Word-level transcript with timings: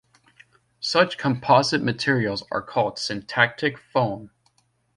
Such 0.79 1.19
composite 1.19 1.83
materials 1.83 2.43
are 2.51 2.63
called 2.63 2.97
syntactic 2.97 3.77
foam. 3.77 4.31